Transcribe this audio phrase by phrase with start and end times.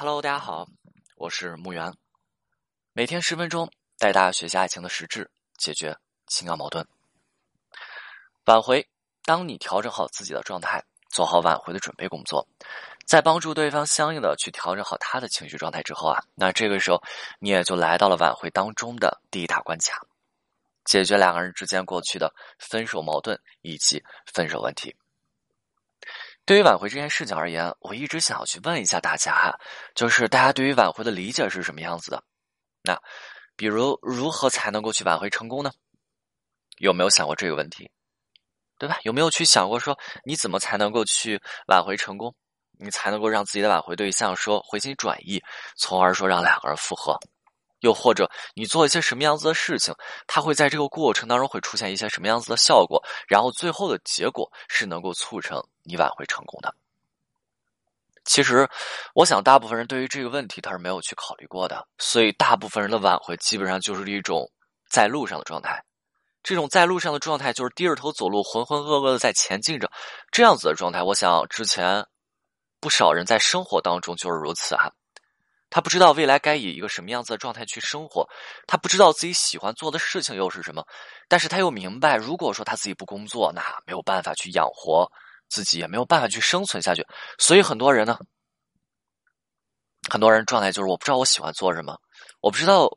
[0.00, 0.68] Hello，大家好，
[1.16, 1.92] 我是木源，
[2.92, 6.86] 每天十分钟带大家学习爱情的实质，解决情感矛盾。
[8.44, 8.88] 挽回，
[9.24, 12.46] 当你调整好自己的状态，做好挽回的准备工作，
[13.06, 17.02] 在帮助对方相应的去调整好他的情绪状态之后啊，那这个时候
[17.40, 20.06] 你也就来到了挽回当中的第一大关卡，
[20.84, 24.00] 解决两个人之间过去的分手矛盾以及
[24.32, 24.94] 分手问题。
[26.48, 29.54] 对于挽回这件事情而言，我一直想要去问一下大家，
[29.94, 32.24] 就是大家对于挽回的理解是什么样子的？
[32.82, 32.98] 那，
[33.54, 35.70] 比如如何才能够去挽回成功呢？
[36.78, 37.90] 有没有想过这个问题？
[38.78, 38.96] 对吧？
[39.02, 42.34] 有没有去想过说你怎么才能够去挽回成功？
[42.78, 45.42] 你才能够让自己的挽回对象说回心转意，
[45.76, 47.20] 从而说让两个人复合？
[47.80, 49.94] 又或者你做一些什么样子的事情，
[50.26, 56.74] 它会在这个过程当中会出现一些什么样子的效果，然后最后的结果是能够促成你挽回成功的。
[58.24, 58.68] 其实，
[59.14, 64.50] 我想大部分人对于这个问题他是没有去考虑过的，所以大部分人的挽回基本上就是一种
[64.90, 65.82] 在路上的状态。
[66.42, 69.90] 这种在路上的状态就是低着头走路，浑浑噩噩的在前进着，
[70.30, 72.04] 这样子的状态，我想之前
[72.80, 74.90] 不少人在生活当中就是如此啊。
[75.70, 78.28] 他不知道未来该以一个什么样子的状态去生活，
[78.66, 80.86] 他不知道自己喜欢做的事情又是什么，
[81.28, 85.10] 但是他又明白，如果说他自己不工作，那没有办法去养活
[85.48, 87.06] 自己，也没有办法去生存下去。
[87.38, 88.18] 所以很多人呢，
[90.08, 92.00] 很多人状态就是我不知道我喜欢做什么，
[92.40, 92.88] 我不知道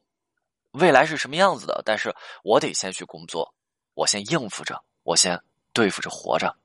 [0.72, 3.54] 未来是什么样子的，但是我得先去工作，
[3.94, 5.38] 我先应付着，我先
[5.74, 6.56] 对付着活着。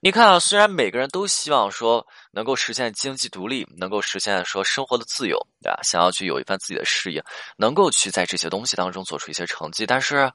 [0.00, 5.80] 你看啊，虽然每个人都希望说能够实现经济独立，能够实现说生活的自由，对吧？
[5.82, 7.24] 想要去有一番自己的事业，
[7.56, 10.32] 能够去在这些东西当中做出一些成绩，但是，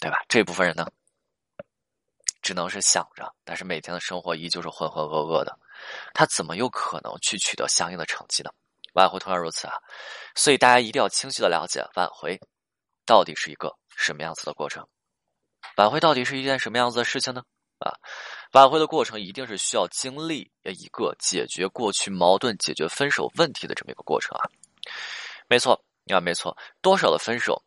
[0.00, 0.18] 对吧？
[0.28, 0.90] 这部分人呢，
[2.42, 5.56] 只能是想着，但是每天的生活依旧是浑浑噩噩的，
[6.12, 8.50] 他怎么有可能去取得相应的成绩呢？
[8.94, 9.74] 挽回同样如此啊，
[10.34, 12.40] 所以大家一定要清晰的了解挽回
[13.04, 14.88] 到底是一个什么样子的过程，
[15.76, 17.42] 挽回到底是一件什么样子的事情呢？
[17.78, 17.92] 啊，
[18.52, 24.48] 挽回的过程一定是需要经历一个解决过去矛盾、解决分手问题的这么一个过程啊。
[25.46, 27.62] 没错，啊，没错，多少的分手，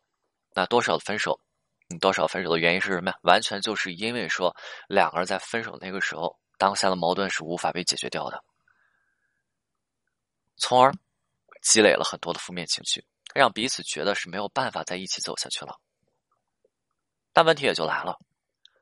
[0.54, 1.40] 那多少的分手，
[1.88, 3.18] 你多少分手的原因是什么呀？
[3.22, 4.56] 完全就是因为说
[4.88, 8.44] 两个人在分手那个时候，当下的矛盾是无法被解决掉的，
[10.58, 10.92] 从而
[11.62, 15.80] 积累了很多的负面情绪，让彼此觉得是没有办法在一起走下去了。
[17.32, 18.20] 但问题也就来了。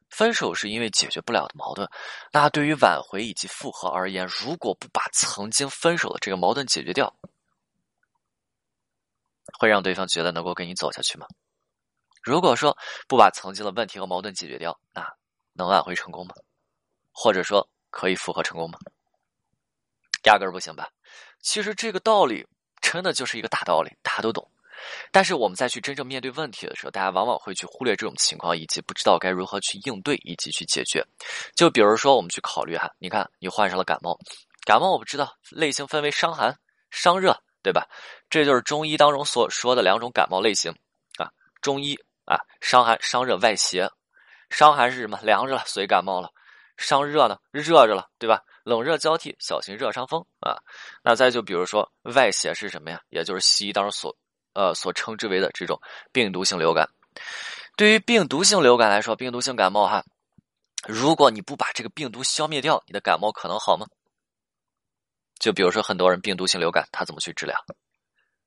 [0.10, 1.90] 分手是因为解决不了的矛盾，
[2.32, 7.14] 那对于挽回以及复合而言，如果不把曾经分手的这个矛盾解决掉，
[9.60, 11.28] 会让对方觉得能够跟你走下去吗？
[12.22, 15.08] 如果说不把曾经的问题和矛盾解决掉，那
[15.54, 16.36] 能挽回成功吗？
[17.12, 18.78] 或者说可以复合成功吗？
[20.24, 20.90] 压根儿不行吧？
[21.42, 22.46] 其实这个道理
[22.82, 24.50] 真的就是一个大道理，大家都懂。
[25.12, 31.06] 但是我们再去真正面对问题的时候，大家往往会去忽略这种情况，以及不知道该如何去应对以及去解决。
[31.56, 34.18] 就比如说，我们去考虑哈，你看你患上了感冒，
[34.66, 36.58] 感冒我不知道类型分为伤寒、
[36.92, 37.88] 伤热，对吧？
[38.30, 40.72] 这就是中医当中所说的两种感冒类型
[41.18, 41.32] 啊。
[41.62, 43.90] 中医啊，伤寒、伤热、外邪。
[44.50, 45.20] 伤寒是什么？
[45.24, 46.30] 凉着了，所以感冒了。
[46.78, 47.38] 伤热呢？
[47.52, 48.42] 热着了，对吧？
[48.64, 50.56] 冷热交替，小心热伤风啊。
[51.04, 53.02] 那再就比如说外邪是什么呀？
[53.10, 54.16] 也就是西医当中所。
[54.58, 55.80] 呃，所称之为的这种
[56.12, 56.90] 病毒性流感，
[57.76, 60.04] 对于病毒性流感来说，病毒性感冒哈，
[60.88, 63.86] 如果你不把这个病毒消灭掉，你的感冒可能好吗？
[65.38, 67.56] 就比如说很多人病毒性流感，他怎么去治疗？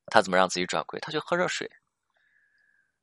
[0.07, 0.99] 他怎么让自己转归？
[0.99, 1.71] 他去喝热水。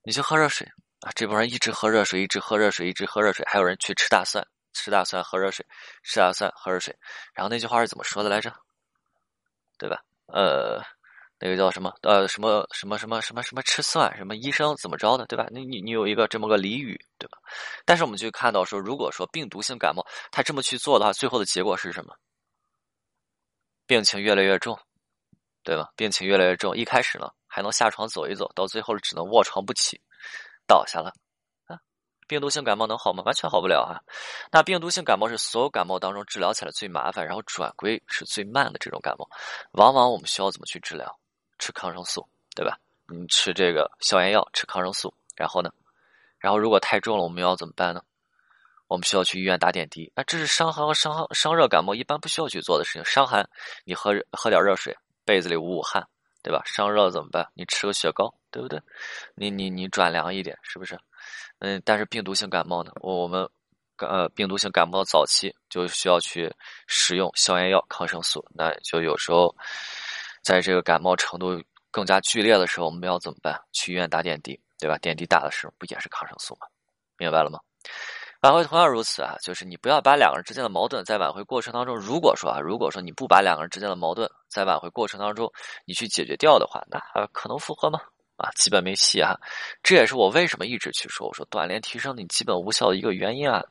[0.03, 0.69] 你去喝热水
[0.99, 1.11] 啊！
[1.15, 3.45] 这帮人一直喝热水，一直喝热水，一直喝热水。
[3.47, 5.65] 还有人去吃大蒜，吃大蒜喝热水，
[6.03, 6.93] 吃大蒜喝热水。
[7.33, 8.53] 然后那句话是怎么说的来着？
[9.77, 10.03] 对吧？
[10.25, 10.83] 呃。
[11.39, 11.93] 那个叫什么？
[12.01, 14.15] 呃，什么什么什么什么什么吃蒜？
[14.17, 15.25] 什么医生怎么着的？
[15.27, 15.45] 对吧？
[15.51, 17.37] 你你你有一个这么个俚语，对吧？
[17.85, 22.15] 但是我们就看到说，如果说病毒性感冒，他这么去做的话，最后的结果是什么？
[23.85, 24.77] 病情越来越重，
[25.63, 25.89] 对吧？
[25.95, 30.01] 病情越来越重，一开始呢还能下床走一走，到最后只能卧床不起，
[30.65, 31.13] 倒下了。
[32.27, 33.23] 病毒性感冒能好吗？
[33.25, 34.03] 完全好不了啊！
[34.51, 39.25] 那病毒性感冒是所有感冒当中治疗起来最麻烦，然后转归是最慢的这种感冒，
[39.71, 41.17] 往往我们需要怎么去治疗？
[41.59, 42.77] 吃抗生素，对吧？
[43.07, 45.71] 你吃这个消炎药，吃抗生素，然后呢？
[46.39, 48.01] 然后如果太重了，我们要怎么办呢？
[48.87, 50.11] 我们需要去医院打点滴。
[50.15, 53.03] 那这是伤寒和伤寒伤热感冒一般不需要去做的事情。
[53.03, 53.49] 伤寒，
[53.83, 54.95] 你喝喝点热水，
[55.25, 56.07] 被子里捂捂汗，
[56.41, 56.61] 对吧？
[56.65, 57.45] 伤热怎么办？
[57.53, 58.81] 你吃个雪糕，对不对？
[59.35, 60.97] 你你你转凉一点，是不是？
[61.59, 62.91] 嗯，但是病毒性感冒呢？
[63.01, 63.49] 我我们
[63.97, 66.53] 呃病毒性感冒早期，就需要去
[66.85, 68.45] 使用消炎药、抗生素。
[68.53, 69.53] 那就有时候，
[70.47, 71.61] 在这个感冒程度
[71.91, 73.61] 更加剧烈的时候，我们要怎么办？
[73.73, 74.97] 去医院打点滴，对吧？
[74.99, 76.65] 点滴打的时候不也是抗生素吗？
[77.17, 77.59] 明白了吗？
[78.39, 85.51] 挽回同样如此啊，就是你不要把两个人之间的矛盾在挽回过程当中，如果说啊，如果说你不把两个人之间的矛盾在挽回过程当中
[85.83, 87.99] 你去解决掉的话，那还可能复合吗？
[88.37, 89.35] 啊，基本没戏啊！
[89.83, 93.61] 这也是我为什么一直去说，我说断联提升你基本无效的一个原因啊！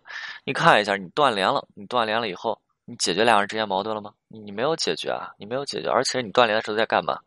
[0.44, 4.12] 你看一下，你断联了，你断联了以后，你解决两人之间矛盾了吗？
[4.28, 7.18] 你没有解决啊，你没有解决，而且你断联的时候在干嘛？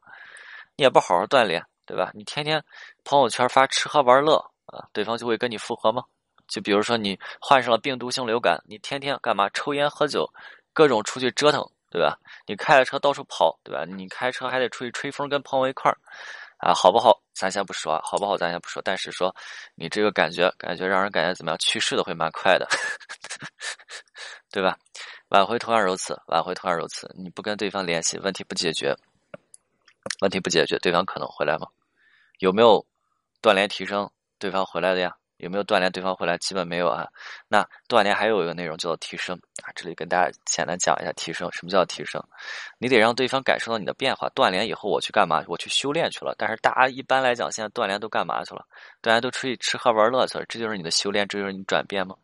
[0.77, 2.11] 你也不好好锻炼，对吧？
[2.15, 2.63] 你天天
[3.03, 6.01] 朋友圈发吃喝玩乐啊，对方就会跟你复合吗？
[6.47, 9.49] 就比如说你患上了病毒性流感，你天天干嘛？
[9.49, 10.25] 抽烟喝酒，
[10.73, 11.61] 各种出去折腾，
[11.91, 12.17] 对吧？
[12.47, 13.83] 你开着车到处跑，对吧？
[13.83, 15.97] 你开车还得出去吹风，跟朋友一块儿。
[16.59, 17.17] 啊，好不好？
[17.33, 18.35] 咱先不说，好不好？
[18.35, 18.81] 咱先不说。
[18.81, 19.33] 但是说，
[19.75, 21.57] 你这个感觉，感觉让人感觉怎么样？
[21.57, 22.67] 去世的会蛮快的，
[24.51, 24.77] 对吧？
[25.29, 27.09] 挽回同样如此，挽回同样如此。
[27.17, 28.95] 你不跟对方联系，问题不解决，
[30.21, 31.67] 问题不解决，对方可能回来吗？
[32.39, 32.85] 有没有
[33.41, 35.15] 断联提升对方回来的呀？
[35.37, 36.37] 有没有锻炼对方回来？
[36.39, 37.07] 基本没有啊。
[37.47, 39.71] 那锻炼还有一个内容叫做提升啊。
[39.73, 41.49] 这里跟大家简单讲一下提升。
[41.53, 42.21] 什么叫提升？
[42.77, 44.27] 你得让对方感受到你的变化。
[44.35, 45.41] 锻炼以后我去干嘛？
[45.47, 46.35] 我去修炼去了。
[46.37, 48.65] 但是大家一般来讲，现在锻炼都干嘛去了？
[48.99, 50.45] 大家都出去吃喝玩乐去了。
[50.49, 52.15] 这就是你的修炼，这就是你转变吗？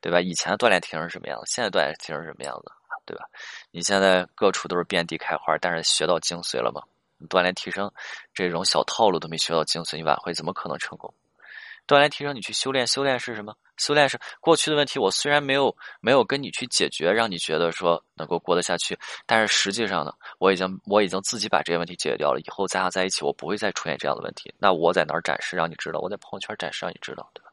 [0.00, 0.20] 对吧？
[0.20, 1.44] 以前的锻炼提升是什么样子？
[1.46, 2.72] 现在锻炼提升是什么样子？
[3.06, 3.24] 对吧？
[3.70, 6.82] 你现在各处都是遍地开花，但是学到精髓了吗？
[7.16, 7.90] 你锻炼提升
[8.34, 11.12] 这种小套路都没学到精髓，你挽回怎么可能成功？
[11.86, 12.86] 锻炼提升，你去修炼。
[12.86, 13.56] 修炼是什么？
[13.78, 14.98] 修炼是过去的问题。
[14.98, 22.40] 我虽然没有没有跟你去解决，让你觉得说能够过得下去，但是实际上呢，我已经我已经自己把这些问题解决掉了。
[22.40, 24.52] 以后咱俩在一起，我不会再出现这样的问题。
[24.58, 26.00] 那我在哪儿展示让你知道？
[26.00, 27.47] 我在朋友圈展示让你知道，对吧？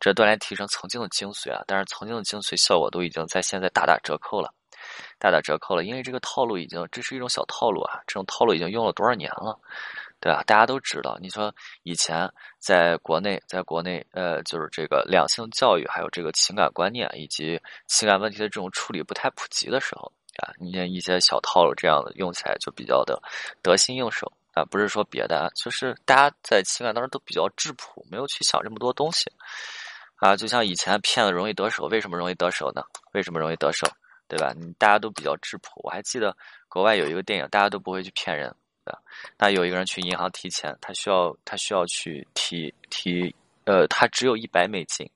[0.00, 1.62] 这锻炼提升曾经的精髓啊！
[1.66, 4.52] 但是曾经的精髓效果都已经在现在大打折扣了，
[5.18, 5.84] 大打折扣了。
[5.84, 8.00] 因为这个套路已经，这是一种小套路啊！
[8.06, 9.58] 这种套路已经用了多少年了？
[10.20, 10.40] 对吧？
[10.44, 11.52] 大家都知道，你说
[11.82, 23.20] 以前在国内，在国内，呃，就是这个两性教育，还有这个情感观念以及情感问题的这种处理不太普及的时候啊，你像一些小套路这样的用起来就比较的
[23.62, 24.64] 得心应手啊。
[24.64, 29.30] 不是说别的，就是大家在情感当中都比较质朴，没有去想这么多东西
[30.16, 30.36] 啊。
[30.36, 32.82] 就像以前骗子容易得手，为什么容易得手呢？
[33.12, 33.86] 为什么容易得手？
[34.28, 34.54] 对吧？
[34.56, 35.80] 你大家都比较质朴。
[35.84, 36.34] 我还记得
[36.66, 38.54] 国外有一个电影，大家都不会去骗人。
[39.38, 43.32] 那有一个人去银行提钱，他需要他需要去提提，
[43.64, 45.08] 呃，他只有一百美金，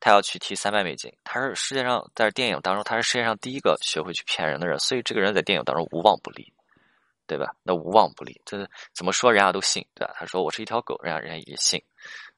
[0.00, 1.12] 他要去提三百美金。
[1.22, 6.50] 他是世界上在电影当中，他是世界上第一个学会去骗人的人，所以这个人在电影当中无往不利，
[7.26, 7.54] 对吧？
[7.62, 10.14] 那无往不利，这怎么说人家都信，对吧？
[10.18, 11.82] 他说我是一条狗，人家人家也信，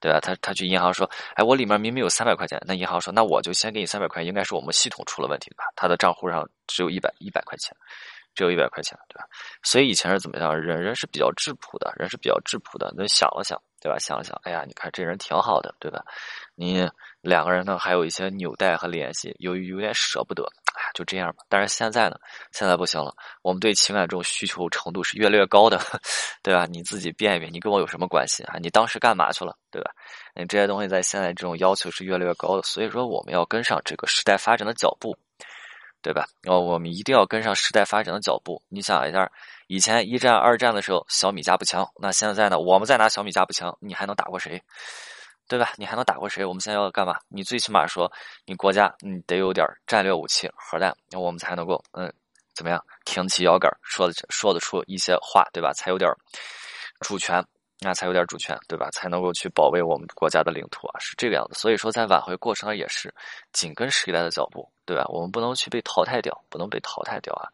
[0.01, 0.21] 对吧？
[0.21, 5.65] 他他去银行说，哎，我里面明明有三百块钱，那银行说，那我就先给你三百块，应该是我们系统出了问题吧？
[5.75, 7.77] 他的账户上只有一百一百块钱。
[8.37, 9.25] 只有一百块钱，对吧？
[9.63, 10.55] 所以以前是怎么样？
[10.55, 12.93] 人人是比较质朴的，人是比较质朴的。
[12.95, 13.97] 那想了想，对吧？
[14.01, 16.03] 想想，哎呀，你看这人挺好的，对吧？
[16.57, 16.91] 你
[17.21, 20.43] 两个人呢，还有一些纽带和联系，由于有点舍不得，
[20.75, 21.45] 哎，就这样吧。
[21.49, 22.17] 但是现在呢，
[22.51, 23.15] 现在不行了。
[23.43, 25.81] 我们对情感这种需求程度是越来越高的，
[26.43, 26.67] 对吧？
[26.67, 28.57] 你自己变一变，你跟我有什么关系啊？
[28.61, 29.93] 你当时干嘛去了，对吧？
[30.35, 35.17] 你这些东西在现在这种要求是越来越高的，所以说我们要跟上这个时代发展的脚步。
[36.07, 36.25] 对吧？
[36.45, 38.63] 哦，我们一定要跟上时代发展的脚步。
[38.69, 39.29] 你想一下，
[39.67, 42.61] 以前一战、二战的时候，小米加步枪，那现在呢？
[42.61, 44.63] 我们再拿小米加步枪，你还能打过谁？
[45.49, 45.73] 对吧？
[45.75, 46.45] 你还能打过谁？
[46.45, 47.19] 我们现在要干嘛？
[47.27, 48.09] 你最起码说，
[48.45, 52.13] 你国家你得有点战略武器，核弹，我们才能够嗯，
[52.55, 52.81] 怎么样？
[53.05, 55.73] 挺起腰杆，说的说得出一些话，对吧？
[55.73, 56.09] 才有点
[57.01, 57.45] 主权。
[57.79, 58.89] 那才有点主权，对吧？
[58.91, 61.59] 才能够去保卫我们国家的领土啊，是这个样子。
[61.61, 63.15] 所以说，在挽回过程也是
[63.53, 65.05] 紧跟时代的脚步，对吧？
[65.09, 67.45] 我们不能去被淘汰掉，不能被淘汰掉啊！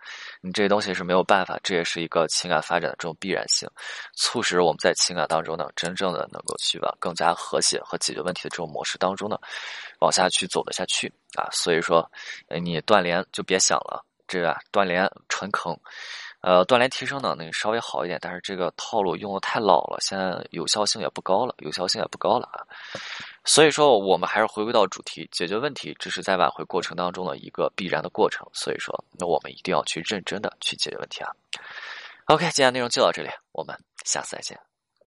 [0.40, 3.68] 你这些东西是没有办法，这也是一个情感发展的这种必然性，
[4.14, 9.36] 促使我们在情感当中呢，真正的能够去往更加和谐和解决问题的这种模式当中呢，
[9.98, 11.48] 往下去走得下去啊。
[11.50, 12.08] 所以说，
[12.62, 15.76] 你断联就别想了，这个断联纯坑。
[16.42, 22.66] 呃，锻炼提升呢，那稍微好一点，但是这个套路用的太老了，现在有效性也不高了，有效性也不高了啊。
[23.44, 28.44] 所以说，我们还是回归到主题，解决问题，只是在挽回过程当中的一个必然的过程。
[28.52, 31.30] 所以说，那我们一定要去认真的去解决问题啊。
[32.24, 34.58] OK，今天内容就到这里，我们下次再见。